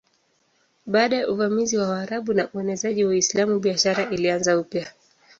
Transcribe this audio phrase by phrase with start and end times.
[0.85, 4.91] Baada ya uvamizi wa Waarabu na uenezaji wa Uislamu biashara ilianza upya.